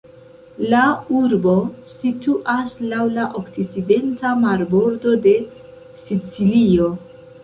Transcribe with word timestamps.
La 0.69 0.85
urbo 1.17 1.51
situas 1.91 2.73
laŭ 2.93 3.03
la 3.17 3.25
okcidenta 3.41 4.31
marbordo 4.47 5.13
de 5.27 5.35
Sicilio. 6.05 6.89